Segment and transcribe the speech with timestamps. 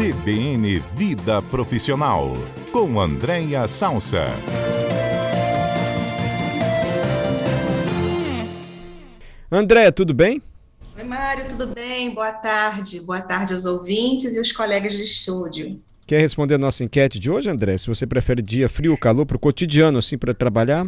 [0.00, 2.32] CBN Vida Profissional,
[2.72, 4.24] com Andréia Salsa.
[9.52, 10.40] Andréia, tudo bem?
[10.96, 12.14] Oi, Mário, tudo bem?
[12.14, 12.98] Boa tarde.
[13.00, 15.78] Boa tarde aos ouvintes e os colegas de estúdio.
[16.06, 17.76] Quer responder a nossa enquete de hoje, André?
[17.76, 20.86] Se você prefere dia frio ou calor para o cotidiano, assim, para trabalhar?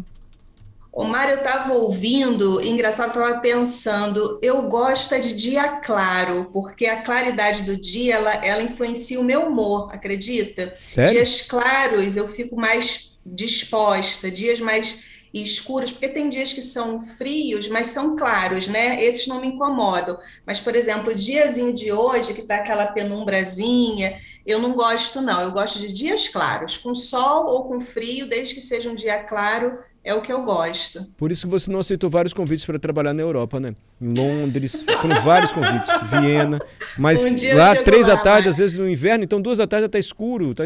[0.93, 6.85] O Mário, eu estava ouvindo, engraçado, estava pensando, eu gosto é de dia claro, porque
[6.85, 10.75] a claridade do dia, ela, ela influencia o meu humor, acredita?
[10.83, 11.13] Sério?
[11.13, 17.69] Dias claros eu fico mais disposta, dias mais escuros, porque tem dias que são frios,
[17.69, 19.03] mas são claros, né?
[19.03, 20.19] Esses não me incomodam.
[20.47, 25.41] Mas, por exemplo, o diazinho de hoje, que tá aquela penumbrazinha, eu não gosto, não.
[25.41, 29.23] Eu gosto de dias claros, com sol ou com frio, desde que seja um dia
[29.23, 31.07] claro, é o que eu gosto.
[31.17, 33.75] Por isso que você não aceitou vários convites para trabalhar na Europa, né?
[34.01, 36.61] Em Londres, foram vários convites, Viena,
[36.99, 38.55] mas Um lá três lá, da tarde, mas...
[38.55, 40.65] às vezes no inverno, então duas da tarde está escuro, está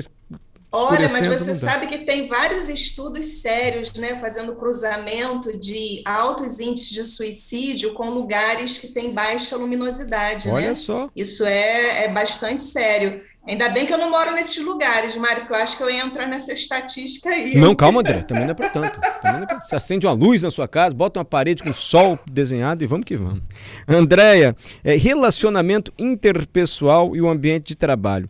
[0.72, 6.90] Olha, mas você sabe que tem vários estudos sérios, né, fazendo cruzamento de altos índices
[6.90, 10.74] de suicídio com lugares que têm baixa luminosidade, Olha né?
[10.74, 11.08] só.
[11.16, 13.22] Isso é, é bastante sério.
[13.46, 16.04] Ainda bem que eu não moro nesses lugares, Mário, porque eu acho que eu ia
[16.04, 17.56] entrar nessa estatística aí.
[17.56, 18.98] Não, calma, André, também não é para tanto.
[19.22, 19.60] Não é pra...
[19.60, 23.04] Você acende uma luz na sua casa, bota uma parede com sol desenhado e vamos
[23.04, 23.42] que vamos.
[23.86, 28.28] Andréia, é, relacionamento interpessoal e o ambiente de trabalho.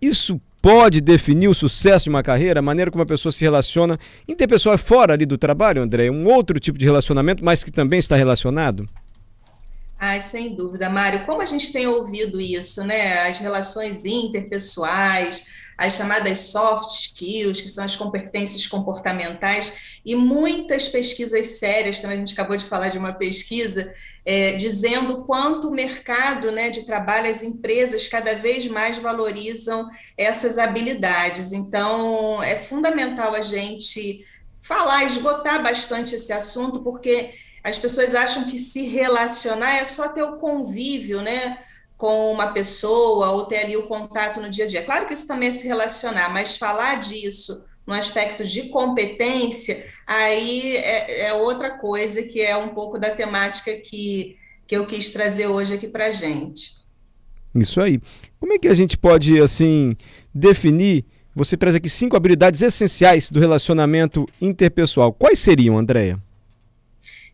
[0.00, 3.98] Isso pode definir o sucesso de uma carreira, a maneira como a pessoa se relaciona
[4.28, 6.10] interpessoal é fora ali do trabalho, André?
[6.10, 8.88] Um outro tipo de relacionamento, mas que também está relacionado?
[10.04, 11.24] Ai, sem dúvida, Mário.
[11.24, 13.28] Como a gente tem ouvido isso, né?
[13.28, 15.46] As relações interpessoais,
[15.78, 22.18] as chamadas soft skills, que são as competências comportamentais, e muitas pesquisas sérias, também a
[22.18, 23.94] gente acabou de falar de uma pesquisa,
[24.26, 30.58] é, dizendo quanto o mercado né, de trabalho, as empresas cada vez mais valorizam essas
[30.58, 31.52] habilidades.
[31.52, 34.26] Então, é fundamental a gente
[34.60, 37.30] falar, esgotar bastante esse assunto, porque
[37.62, 41.58] as pessoas acham que se relacionar é só ter o convívio, né?
[41.96, 44.82] Com uma pessoa ou ter ali o contato no dia a dia.
[44.82, 50.76] Claro que isso também é se relacionar, mas falar disso no aspecto de competência, aí
[50.76, 54.36] é, é outra coisa que é um pouco da temática que,
[54.66, 56.82] que eu quis trazer hoje aqui para gente.
[57.54, 58.00] Isso aí.
[58.38, 59.96] Como é que a gente pode, assim,
[60.34, 61.04] definir?
[61.34, 65.12] Você traz aqui cinco habilidades essenciais do relacionamento interpessoal.
[65.12, 66.18] Quais seriam, Andréia?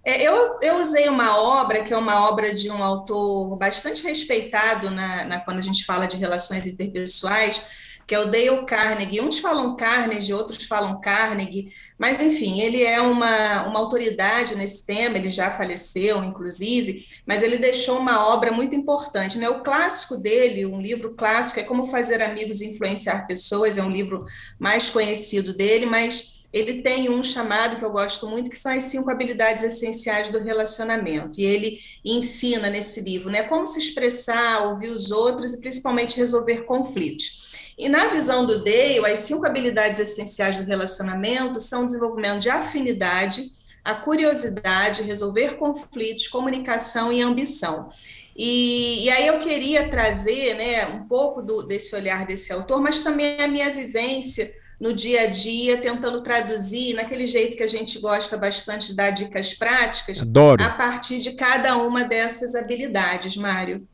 [0.09, 4.89] É, eu, eu usei uma obra que é uma obra de um autor bastante respeitado
[4.91, 7.69] na, na, quando a gente fala de relações interpessoais,
[8.07, 9.21] que é o Dale Carnegie.
[9.21, 15.19] Uns falam Carnegie, outros falam Carnegie, mas enfim, ele é uma, uma autoridade nesse tema,
[15.19, 19.37] ele já faleceu, inclusive, mas ele deixou uma obra muito importante.
[19.37, 19.47] Né?
[19.51, 23.91] O clássico dele, um livro clássico, é Como Fazer Amigos e Influenciar Pessoas, é um
[23.91, 24.25] livro
[24.59, 28.85] mais conhecido dele, mas ele tem um chamado que eu gosto muito, que são as
[28.85, 31.39] cinco habilidades essenciais do relacionamento.
[31.39, 36.63] E ele ensina nesse livro, né, como se expressar, ouvir os outros e principalmente resolver
[36.63, 37.75] conflitos.
[37.77, 42.51] E na visão do Dale, as cinco habilidades essenciais do relacionamento são o desenvolvimento de
[42.51, 43.53] afinidade,
[43.85, 47.89] a curiosidade, resolver conflitos, comunicação e ambição.
[48.35, 53.01] E, e, aí eu queria trazer né, um pouco do, desse olhar desse autor, mas
[53.01, 57.99] também a minha vivência no dia a dia, tentando traduzir naquele jeito que a gente
[57.99, 60.63] gosta bastante de dar dicas práticas, Adoro.
[60.63, 63.87] a partir de cada uma dessas habilidades, Mário.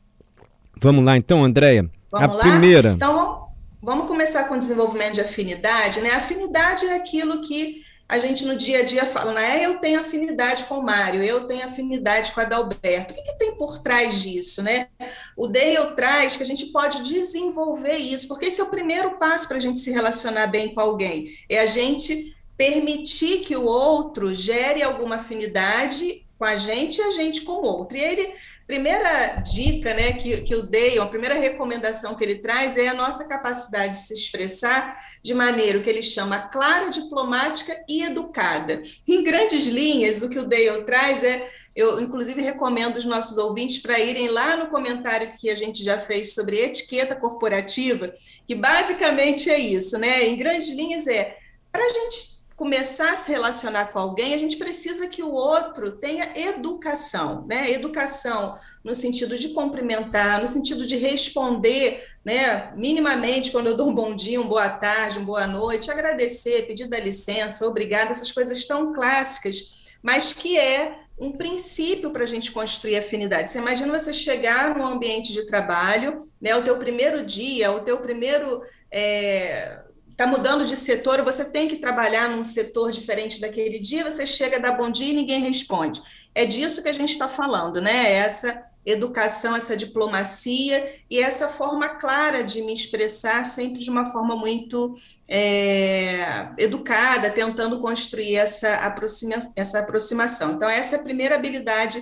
[0.79, 1.89] Vamos lá então, Andréia.
[2.11, 2.43] Vamos a lá?
[2.43, 2.89] primeira.
[2.89, 3.47] Então,
[3.81, 6.11] vamos começar com o desenvolvimento de afinidade, né?
[6.11, 9.65] Afinidade é aquilo que a gente no dia a dia fala, né?
[9.65, 13.13] Eu tenho afinidade com o Mário, eu tenho afinidade com a Adalberto.
[13.13, 14.89] O que, que tem por trás disso, né?
[15.35, 19.47] O Dale traz que a gente pode desenvolver isso, porque esse é o primeiro passo
[19.47, 21.31] para a gente se relacionar bem com alguém.
[21.49, 27.11] É a gente permitir que o outro gere alguma afinidade com a gente e a
[27.11, 27.97] gente com o outro.
[27.97, 28.33] E ele,
[28.67, 32.93] primeira dica né, que, que eu dei, a primeira recomendação que ele traz é a
[32.93, 38.81] nossa capacidade de se expressar de maneira que ele chama clara, diplomática e educada.
[39.07, 43.79] Em grandes linhas, o que o Dale traz é eu, inclusive, recomendo os nossos ouvintes
[43.79, 48.13] para irem lá no comentário que a gente já fez sobre etiqueta corporativa,
[48.47, 50.23] que basicamente é isso, né?
[50.23, 51.37] Em grandes linhas é
[51.73, 55.91] para a gente começar a se relacionar com alguém, a gente precisa que o outro
[55.91, 57.69] tenha educação, né?
[57.69, 62.71] Educação no sentido de cumprimentar, no sentido de responder, né?
[62.75, 66.87] Minimamente, quando eu dou um bom dia, uma boa tarde, uma boa noite, agradecer, pedir
[66.87, 72.51] da licença, obrigada, essas coisas tão clássicas mas que é um princípio para a gente
[72.51, 73.51] construir afinidade.
[73.51, 77.97] Você imagina você chegar num ambiente de trabalho, né, o teu primeiro dia, o teu
[77.97, 78.61] primeiro
[78.91, 79.79] é,
[80.15, 84.57] está mudando de setor, você tem que trabalhar num setor diferente daquele dia, você chega,
[84.57, 86.01] dá bom dia e ninguém responde.
[86.33, 88.13] É disso que a gente está falando, né?
[88.13, 94.37] Essa educação, essa diplomacia e essa forma clara de me expressar, sempre de uma forma
[94.37, 94.95] muito
[95.27, 100.53] é, educada, tentando construir essa, aproxima, essa aproximação.
[100.53, 101.99] Então, essa é a primeira habilidade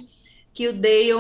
[0.54, 1.14] que o Dale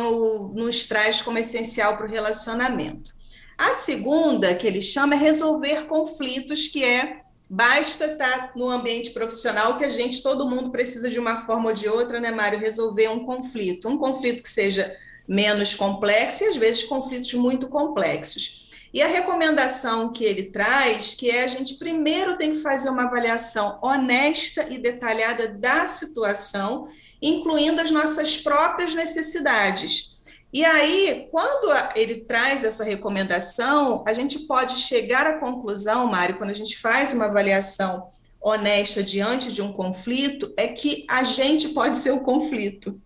[0.53, 3.22] nos traz como essencial para o relacionamento.
[3.63, 9.77] A segunda, que ele chama, é resolver conflitos, que é basta estar no ambiente profissional
[9.77, 13.07] que a gente, todo mundo precisa de uma forma ou de outra, né, Mário, resolver
[13.07, 13.88] um conflito.
[13.88, 14.94] Um conflito que seja
[15.25, 18.69] menos complexo e às vezes conflitos muito complexos.
[18.94, 23.06] E a recomendação que ele traz, que é a gente primeiro tem que fazer uma
[23.06, 26.89] avaliação honesta e detalhada da situação,
[27.21, 30.12] incluindo as nossas próprias necessidades.
[30.53, 36.51] E aí, quando ele traz essa recomendação, a gente pode chegar à conclusão, Mário, quando
[36.51, 38.07] a gente faz uma avaliação
[38.39, 43.01] honesta diante de um conflito, é que a gente pode ser o conflito.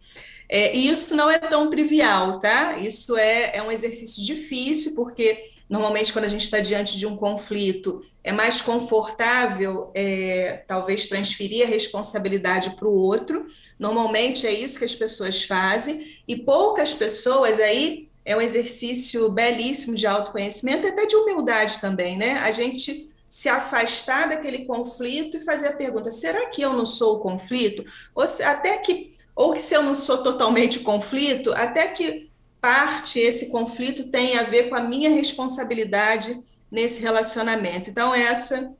[0.49, 2.77] É, e isso não é tão trivial, tá?
[2.79, 7.15] Isso é, é um exercício difícil, porque normalmente quando a gente está diante de um
[7.15, 13.47] conflito, é mais confortável, é, talvez, transferir a responsabilidade para o outro.
[13.79, 19.95] Normalmente é isso que as pessoas fazem, e poucas pessoas aí é um exercício belíssimo
[19.95, 22.39] de autoconhecimento até de humildade também, né?
[22.39, 27.15] A gente se afastar daquele conflito e fazer a pergunta: será que eu não sou
[27.15, 27.85] o conflito?
[28.13, 32.26] Ou se, até que ou que se eu não sou totalmente conflito, até que
[32.67, 36.37] parte esse conflito tem a ver com a minha responsabilidade
[36.69, 37.89] nesse relacionamento.
[37.89, 38.75] Então, essa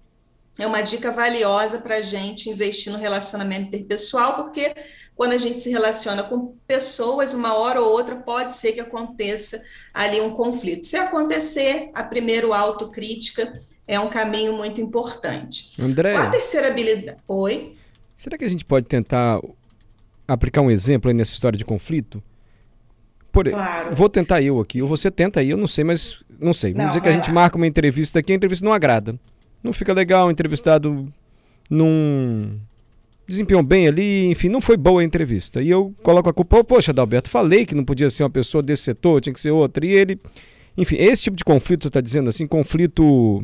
[0.60, 4.76] é uma dica valiosa para a gente investir no relacionamento interpessoal, porque
[5.16, 9.64] quando a gente se relaciona com pessoas, uma hora ou outra pode ser que aconteça
[9.94, 10.86] ali um conflito.
[10.86, 13.58] Se acontecer, a primeira autocrítica
[13.88, 15.82] é um caminho muito importante.
[15.82, 16.14] André.
[16.14, 17.20] A terceira habilidade.
[17.26, 17.74] Oi.
[18.18, 19.40] Será que a gente pode tentar
[20.28, 22.22] aplicar um exemplo aí nessa história de conflito?
[23.38, 23.96] Por, claro.
[23.96, 26.74] Vou tentar eu aqui, ou você tenta aí, eu não sei, mas não sei.
[26.74, 27.34] Vamos não, dizer que a gente lá.
[27.34, 29.16] marca uma entrevista aqui, a entrevista não agrada.
[29.64, 31.08] Não fica legal, o entrevistado
[31.70, 32.60] não
[33.28, 35.62] desempenhou bem ali, enfim, não foi boa a entrevista.
[35.62, 38.82] E eu coloco a culpa, poxa, Adalberto, falei que não podia ser uma pessoa desse
[38.84, 39.86] setor, tinha que ser outra.
[39.86, 40.20] E ele,
[40.76, 43.44] enfim, esse tipo de conflito, você está dizendo assim, conflito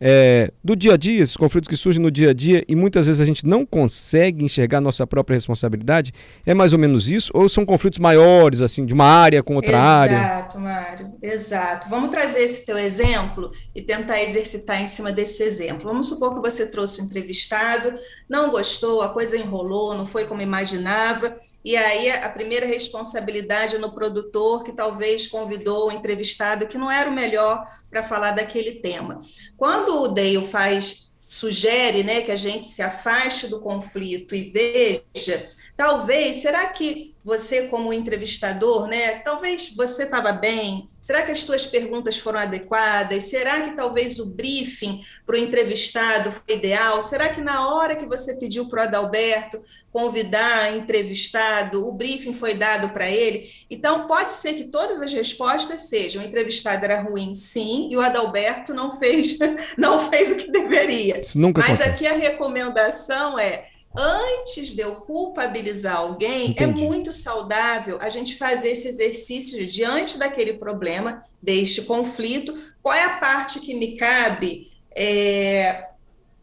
[0.00, 3.06] é, do dia a dia, esses conflitos que surgem no dia a dia e muitas
[3.06, 6.12] vezes a gente não consegue enxergar nossa própria responsabilidade,
[6.46, 7.30] é mais ou menos isso?
[7.34, 10.16] Ou são conflitos maiores, assim, de uma área com outra exato, área?
[10.16, 11.88] Exato, Mário, exato.
[11.90, 15.84] Vamos trazer esse teu exemplo e tentar exercitar em cima desse exemplo.
[15.84, 17.92] Vamos supor que você trouxe um entrevistado,
[18.28, 23.78] não gostou, a coisa enrolou, não foi como imaginava, e aí a primeira responsabilidade é
[23.78, 28.80] no produtor que talvez convidou o entrevistado que não era o melhor para falar daquele
[28.80, 29.20] tema.
[29.56, 35.48] Quando o Dale faz sugere, né, que a gente se afaste do conflito e veja,
[35.76, 39.18] talvez, será que você como entrevistador, né?
[39.18, 40.88] Talvez você estava bem.
[41.00, 43.24] Será que as suas perguntas foram adequadas?
[43.24, 47.00] Será que talvez o briefing para o entrevistado foi ideal?
[47.02, 49.60] Será que na hora que você pediu para o Adalberto
[49.92, 53.50] convidar entrevistado, o briefing foi dado para ele?
[53.70, 58.00] Então pode ser que todas as respostas sejam: o entrevistado era ruim, sim, e o
[58.00, 59.38] Adalberto não fez,
[59.76, 61.26] não fez o que deveria.
[61.34, 62.04] Nunca Mas acontece.
[62.04, 66.62] aqui a recomendação é antes de eu culpabilizar alguém, é Entendi.
[66.62, 73.04] é muito saudável a gente fazer esse exercício diante daquele problema, deste conflito, qual é
[73.04, 75.89] a parte que me cabe é,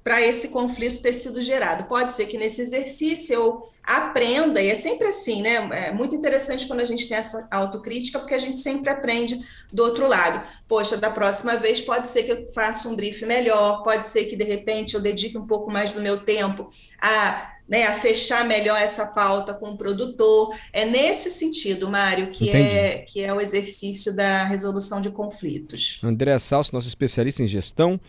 [0.07, 1.83] para esse conflito ter sido gerado.
[1.83, 5.55] Pode ser que nesse exercício eu aprenda, e é sempre assim, né?
[5.89, 9.37] É muito interessante quando a gente tem essa autocrítica, porque a gente sempre aprende
[9.69, 10.41] do outro lado.
[10.65, 14.37] Poxa, da próxima vez pode ser que eu faça um brief melhor, pode ser que
[14.37, 16.71] de repente eu dedique um pouco mais do meu tempo
[17.01, 20.55] a, né, a fechar melhor essa pauta com o produtor.
[20.71, 25.99] É nesse sentido, Mário, que, é, que é o exercício da resolução de conflitos.
[26.03, 27.99] André Salso, nosso especialista em gestão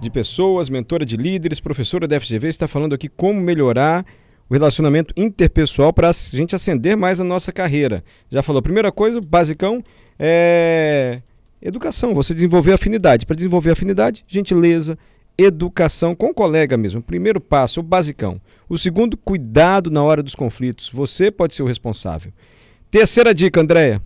[0.00, 4.04] de pessoas, mentora de líderes, professora da FGV, está falando aqui como melhorar
[4.48, 8.04] o relacionamento interpessoal para a gente ascender mais na nossa carreira.
[8.30, 9.82] Já falou, primeira coisa, basicão,
[10.18, 11.22] é
[11.62, 13.26] educação, você desenvolver afinidade.
[13.26, 14.98] Para desenvolver afinidade, gentileza,
[15.40, 17.02] educação com o colega mesmo.
[17.02, 18.40] Primeiro passo, o basicão.
[18.68, 20.90] O segundo, cuidado na hora dos conflitos.
[20.92, 22.32] Você pode ser o responsável.
[22.90, 24.02] Terceira dica, Andréia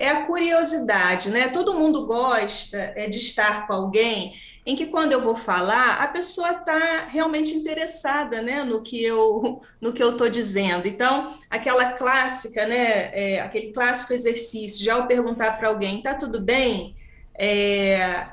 [0.00, 1.48] é a curiosidade, né?
[1.48, 4.32] Todo mundo gosta é, de estar com alguém
[4.64, 9.60] em que quando eu vou falar, a pessoa está realmente interessada né, no que eu
[9.78, 10.88] no que eu estou dizendo.
[10.88, 16.40] Então, aquela clássica, né, é, aquele clássico exercício de ao perguntar para alguém, está tudo
[16.40, 16.96] bem?
[17.38, 18.26] É,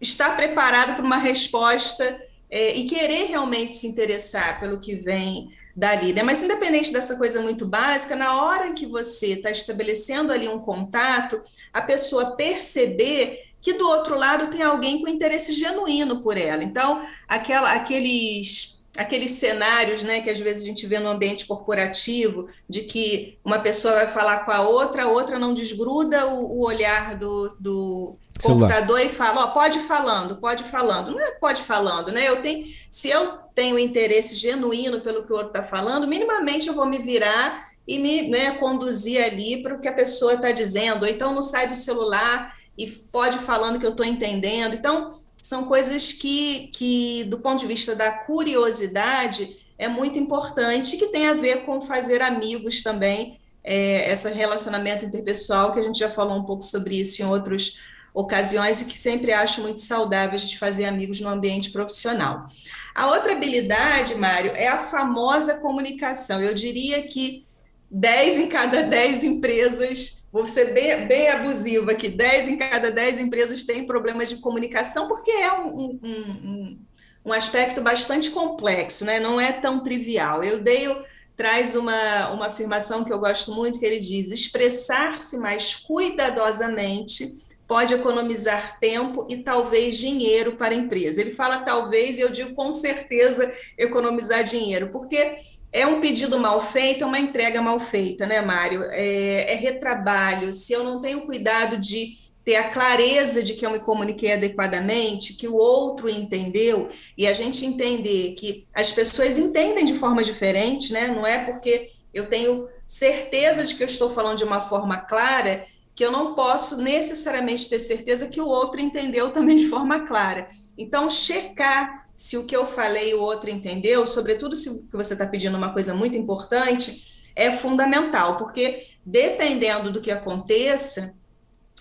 [0.00, 6.12] estar preparado para uma resposta é, e querer realmente se interessar pelo que vem dali,
[6.12, 6.22] né?
[6.22, 11.40] Mas independente dessa coisa muito básica, na hora que você está estabelecendo ali um contato,
[11.72, 16.62] a pessoa perceber que do outro lado tem alguém com interesse genuíno por ela.
[16.62, 22.48] Então, aquela, aqueles aqueles cenários, né, que às vezes a gente vê no ambiente corporativo,
[22.68, 26.64] de que uma pessoa vai falar com a outra, a outra não desgruda o, o
[26.64, 31.12] olhar do, do computador e fala, ó, pode falando, pode falando.
[31.12, 32.28] Não é pode falando, né?
[32.28, 36.74] Eu tenho, se eu tenho interesse genuíno pelo que o outro está falando, minimamente eu
[36.74, 41.04] vou me virar e me né, conduzir ali para o que a pessoa está dizendo.
[41.04, 44.74] Ou então não sai do celular e pode falando que eu estou entendendo.
[44.74, 45.12] Então,
[45.46, 51.28] são coisas que, que, do ponto de vista da curiosidade, é muito importante, que tem
[51.28, 56.36] a ver com fazer amigos também, é, esse relacionamento interpessoal, que a gente já falou
[56.36, 57.78] um pouco sobre isso em outros
[58.12, 62.46] ocasiões e que sempre acho muito saudável a gente fazer amigos no ambiente profissional.
[62.92, 66.42] A outra habilidade, Mário, é a famosa comunicação.
[66.42, 67.45] Eu diria que
[67.90, 73.20] 10 em cada 10 empresas, vou ser bem, bem abusiva aqui, 10 em cada 10
[73.20, 76.78] empresas têm problemas de comunicação, porque é um, um, um,
[77.26, 79.20] um aspecto bastante complexo, né?
[79.20, 80.42] não é tão trivial.
[80.42, 80.88] Eu dei
[81.36, 87.92] traz uma, uma afirmação que eu gosto muito, que ele diz: expressar-se mais cuidadosamente pode
[87.92, 91.20] economizar tempo e talvez dinheiro para a empresa.
[91.20, 95.36] Ele fala talvez, e eu digo com certeza economizar dinheiro, porque
[95.76, 98.82] é um pedido mal feito, é uma entrega mal feita, né, Mário?
[98.84, 100.50] É, é retrabalho.
[100.50, 105.34] Se eu não tenho cuidado de ter a clareza de que eu me comuniquei adequadamente,
[105.34, 110.94] que o outro entendeu, e a gente entender que as pessoas entendem de forma diferente,
[110.94, 111.08] né?
[111.08, 115.66] Não é porque eu tenho certeza de que eu estou falando de uma forma clara
[115.94, 120.48] que eu não posso necessariamente ter certeza que o outro entendeu também de forma clara.
[120.78, 125.26] Então, checar se o que eu falei o outro entendeu, sobretudo se que você está
[125.26, 131.14] pedindo uma coisa muito importante, é fundamental, porque dependendo do que aconteça,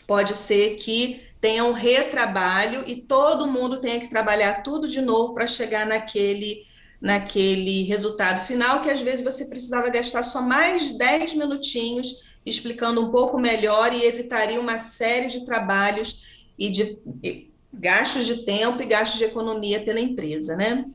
[0.06, 5.34] pode ser que tenha um retrabalho e todo mundo tenha que trabalhar tudo de novo
[5.34, 6.65] para chegar naquele
[7.00, 13.12] naquele resultado final, que às vezes você precisava gastar só mais 10 minutinhos explicando um
[13.12, 16.98] pouco melhor e evitaria uma série de trabalhos e de
[17.79, 20.86] gastos de tempo e gastos de economia pela empresa, né?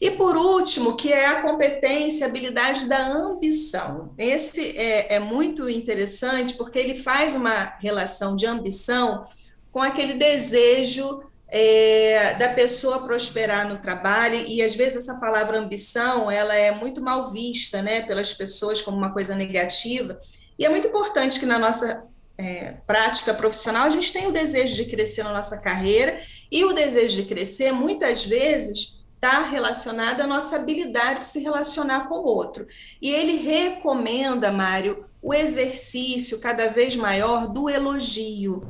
[0.00, 4.14] E por último, que é a competência, habilidade da ambição.
[4.16, 9.26] Esse é, é muito interessante porque ele faz uma relação de ambição
[9.72, 16.30] com aquele desejo é, da pessoa prosperar no trabalho e às vezes essa palavra ambição
[16.30, 20.20] ela é muito mal vista, né, pelas pessoas como uma coisa negativa
[20.58, 22.06] e é muito importante que na nossa
[22.38, 26.72] é, prática profissional a gente tenha o desejo de crescer na nossa carreira e o
[26.72, 32.24] desejo de crescer muitas vezes está relacionado à nossa habilidade de se relacionar com o
[32.24, 32.68] outro.
[33.02, 38.68] E ele recomenda, Mário, o exercício cada vez maior do elogio.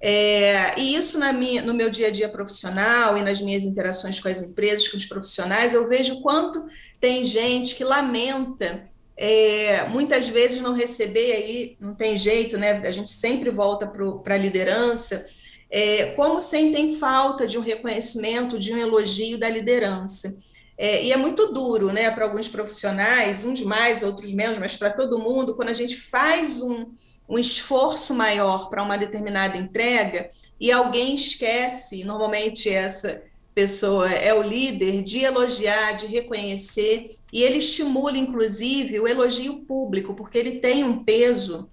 [0.00, 4.28] É, e isso minha, no meu dia a dia profissional e nas minhas interações com
[4.28, 6.64] as empresas, com os profissionais, eu vejo quanto
[6.98, 8.88] tem gente que lamenta
[9.22, 12.70] é, muitas vezes não receber aí, não tem jeito, né?
[12.70, 15.26] A gente sempre volta para a liderança,
[15.70, 20.40] é, como sentem falta de um reconhecimento, de um elogio da liderança.
[20.78, 24.90] É, e é muito duro, né, para alguns profissionais, uns mais, outros menos, mas para
[24.90, 26.86] todo mundo, quando a gente faz um,
[27.28, 33.22] um esforço maior para uma determinada entrega e alguém esquece, normalmente essa
[33.60, 40.14] pessoa é o líder, de elogiar, de reconhecer, e ele estimula, inclusive, o elogio público,
[40.14, 41.70] porque ele tem um peso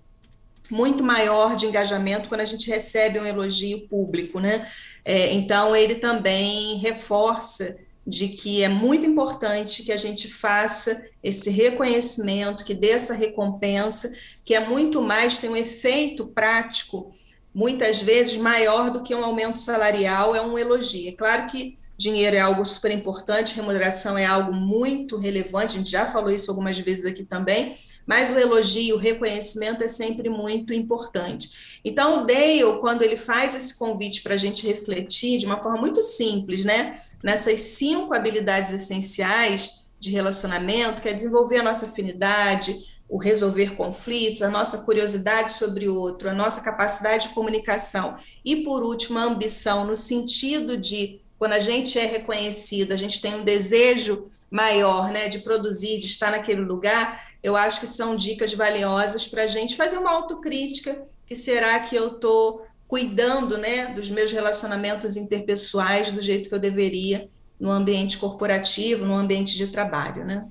[0.70, 4.68] muito maior de engajamento quando a gente recebe um elogio público, né?
[5.06, 11.50] É, então, ele também reforça de que é muito importante que a gente faça esse
[11.50, 14.14] reconhecimento, que dê essa recompensa,
[14.44, 17.14] que é muito mais, tem um efeito prático,
[17.58, 21.10] muitas vezes maior do que um aumento salarial, é um elogio.
[21.10, 25.90] É claro que dinheiro é algo super importante, remuneração é algo muito relevante, a gente
[25.90, 30.72] já falou isso algumas vezes aqui também, mas o elogio, o reconhecimento é sempre muito
[30.72, 31.80] importante.
[31.84, 35.80] Então, o Dale, quando ele faz esse convite para a gente refletir de uma forma
[35.80, 42.97] muito simples, né, nessas cinco habilidades essenciais de relacionamento, que é desenvolver a nossa afinidade,
[43.10, 48.58] o resolver conflitos, a nossa curiosidade sobre o outro, a nossa capacidade de comunicação e,
[48.58, 53.36] por último, a ambição no sentido de quando a gente é reconhecido, a gente tem
[53.36, 58.54] um desejo maior, né, de produzir, de estar naquele lugar, eu acho que são dicas
[58.54, 64.10] valiosas para a gente fazer uma autocrítica, que será que eu estou cuidando, né, dos
[64.10, 70.24] meus relacionamentos interpessoais do jeito que eu deveria no ambiente corporativo, no ambiente de trabalho,
[70.24, 70.46] né?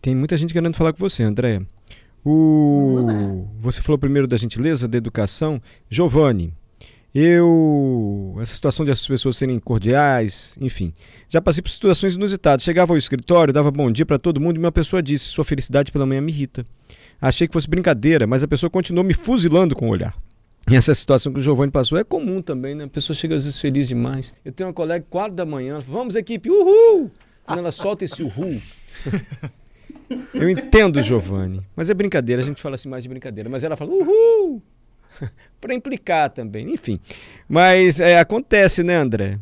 [0.00, 1.66] Tem muita gente querendo falar com você, Andréia.
[2.24, 3.48] O...
[3.60, 5.60] Você falou primeiro da gentileza, da educação.
[5.90, 6.54] Giovanni,
[7.14, 8.36] eu.
[8.40, 10.94] Essa situação de as pessoas serem cordiais, enfim.
[11.28, 12.64] Já passei por situações inusitadas.
[12.64, 15.92] Chegava ao escritório, dava bom dia para todo mundo e uma pessoa disse: Sua felicidade
[15.92, 16.64] pela manhã me irrita.
[17.20, 20.16] Achei que fosse brincadeira, mas a pessoa continuou me fuzilando com o olhar.
[20.70, 22.84] E essa situação que o Giovanni passou é comum também, né?
[22.84, 24.32] A pessoa chega às vezes feliz demais.
[24.44, 27.10] Eu tenho uma colega, 4 da manhã, vamos equipe, uhul!
[27.44, 28.60] Quando ela solta esse uhul.
[30.34, 33.48] Eu entendo, Giovanni, mas é brincadeira, a gente fala assim mais de brincadeira.
[33.48, 34.62] Mas ela fala uhul!
[35.60, 37.00] para implicar também, enfim.
[37.48, 39.38] Mas é, acontece, né, André?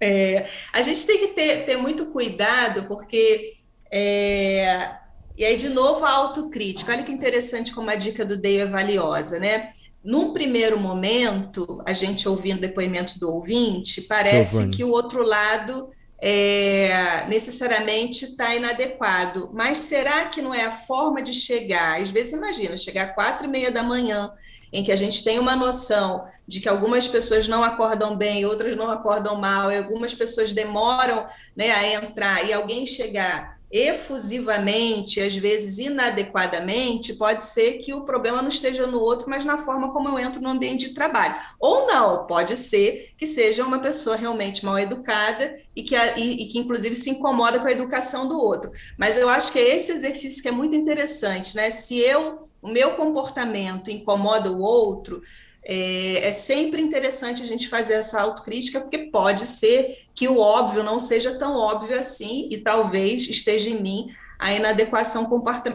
[0.00, 3.54] É, a gente tem que ter, ter muito cuidado, porque.
[3.90, 4.90] É,
[5.36, 6.92] e aí, de novo, a autocrítica.
[6.92, 9.72] Olha que interessante como a dica do Dei é valiosa, né?
[10.02, 15.88] Num primeiro momento, a gente ouvindo o depoimento do ouvinte, parece que o outro lado
[16.26, 19.50] é, necessariamente está inadequado.
[19.52, 22.00] Mas será que não é a forma de chegar?
[22.00, 24.32] Às vezes, imagina, chegar às quatro e meia da manhã
[24.72, 28.74] em que a gente tem uma noção de que algumas pessoas não acordam bem, outras
[28.74, 35.36] não acordam mal, e algumas pessoas demoram né, a entrar, e alguém chegar efusivamente, às
[35.36, 40.08] vezes inadequadamente, pode ser que o problema não esteja no outro, mas na forma como
[40.08, 41.34] eu entro no ambiente de trabalho.
[41.58, 46.46] Ou não, pode ser que seja uma pessoa realmente mal educada e que, e, e
[46.46, 48.70] que inclusive, se incomoda com a educação do outro.
[48.96, 51.68] Mas eu acho que é esse exercício que é muito interessante, né?
[51.70, 55.20] Se eu o meu comportamento incomoda o outro,
[55.64, 60.82] é, é, sempre interessante a gente fazer essa autocrítica, porque pode ser que o óbvio
[60.82, 65.26] não seja tão óbvio assim, e talvez esteja em mim a inadequação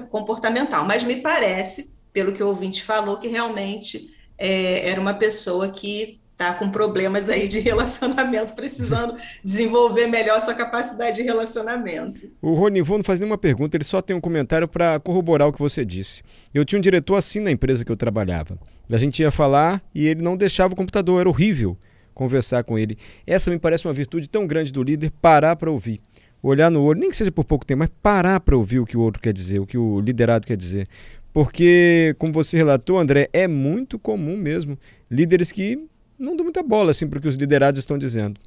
[0.10, 0.86] comportamental.
[0.86, 6.20] Mas me parece, pelo que o ouvinte falou, que realmente é, era uma pessoa que
[6.38, 12.32] tá com problemas aí de relacionamento, precisando desenvolver melhor sua capacidade de relacionamento.
[12.42, 15.60] O Ronivon não faz nenhuma pergunta, ele só tem um comentário para corroborar o que
[15.60, 16.24] você disse.
[16.54, 18.58] Eu tinha um diretor assim na empresa que eu trabalhava.
[18.90, 21.78] A gente ia falar e ele não deixava o computador, era horrível
[22.14, 22.98] conversar com ele.
[23.26, 26.02] Essa me parece uma virtude tão grande do líder, parar para ouvir.
[26.42, 28.98] Olhar no olho, nem que seja por pouco tempo, mas parar para ouvir o que
[28.98, 30.88] o outro quer dizer, o que o liderado quer dizer.
[31.32, 34.78] Porque, como você relatou, André, é muito comum mesmo
[35.10, 35.80] líderes que
[36.18, 38.40] não dou muita bola assim para o que os liderados estão dizendo.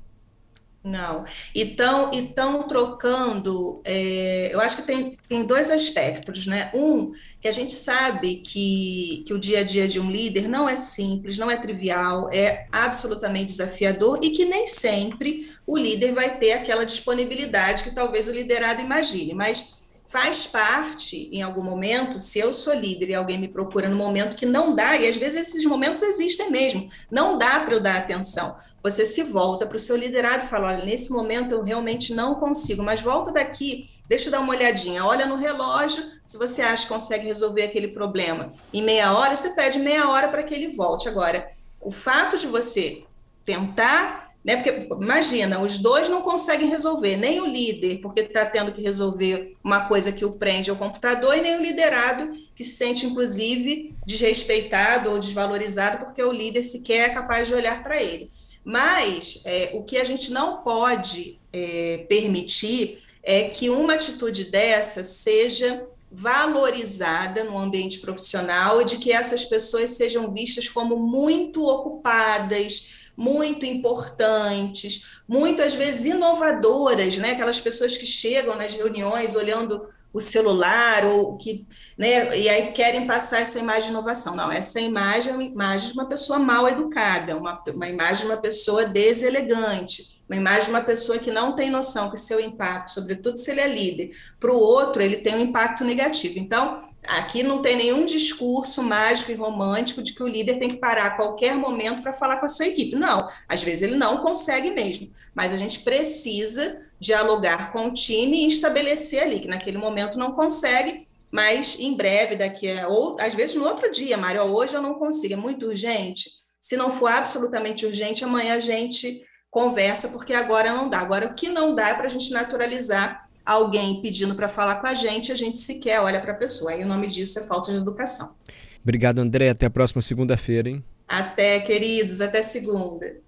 [0.85, 1.25] Não.
[1.55, 6.73] E estão trocando, é, eu acho que tem, tem dois aspectos, né?
[6.75, 10.69] Um, que a gente sabe que, que o dia a dia de um líder não
[10.69, 16.39] é simples, não é trivial, é absolutamente desafiador e que nem sempre o líder vai
[16.39, 19.35] ter aquela disponibilidade que talvez o liderado imagine.
[19.35, 19.82] Mas
[20.13, 24.37] faz parte em algum momento, se eu sou líder e alguém me procura no momento
[24.37, 27.97] que não dá, e às vezes esses momentos existem mesmo, não dá para eu dar
[27.97, 28.55] atenção.
[28.83, 32.35] Você se volta para o seu liderado e fala: olha, nesse momento eu realmente não
[32.35, 36.83] consigo, mas volta daqui, deixa eu dar uma olhadinha, olha no relógio, se você acha
[36.83, 40.77] que consegue resolver aquele problema em meia hora, você pede meia hora para que ele
[40.77, 41.09] volte.
[41.09, 43.05] Agora, o fato de você
[43.47, 44.57] tentar né?
[44.57, 49.57] Porque imagina, os dois não conseguem resolver, nem o líder, porque está tendo que resolver
[49.63, 53.95] uma coisa que o prende ao computador, e nem o liderado, que se sente, inclusive,
[54.07, 58.31] desrespeitado ou desvalorizado, porque o líder sequer é capaz de olhar para ele.
[58.65, 65.05] Mas é, o que a gente não pode é, permitir é que uma atitude dessa
[65.05, 73.02] seja valorizada no ambiente profissional e de que essas pessoas sejam vistas como muito ocupadas,
[73.17, 77.33] muito importantes, muitas vezes inovadoras, né?
[77.33, 83.07] Aquelas pessoas que chegam nas reuniões olhando o celular ou que, né, e aí querem
[83.07, 84.37] passar essa imagem de inovação.
[84.37, 88.33] Não, essa imagem é uma imagem de uma pessoa mal educada, uma, uma imagem de
[88.33, 92.91] uma pessoa deselegante, uma imagem de uma pessoa que não tem noção que seu impacto,
[92.91, 96.39] sobretudo se ele é líder, para o outro ele tem um impacto negativo.
[96.39, 100.77] Então, Aqui não tem nenhum discurso mágico e romântico de que o líder tem que
[100.77, 102.95] parar a qualquer momento para falar com a sua equipe.
[102.95, 108.45] Não, às vezes ele não consegue mesmo, mas a gente precisa dialogar com o time
[108.45, 113.35] e estabelecer ali que naquele momento não consegue, mas em breve, daqui a ou às
[113.35, 116.31] vezes no outro dia, Mário, hoje eu não consigo, é muito urgente.
[116.61, 121.01] Se não for absolutamente urgente, amanhã a gente conversa, porque agora não dá.
[121.01, 124.87] Agora, o que não dá é para a gente naturalizar alguém pedindo para falar com
[124.87, 126.73] a gente, a gente sequer olha para a pessoa.
[126.77, 128.37] E o nome disso é falta de educação.
[128.81, 129.51] Obrigado, André.
[129.51, 130.85] Até a próxima segunda-feira, hein?
[131.09, 132.21] Até, queridos.
[132.21, 133.23] Até segunda.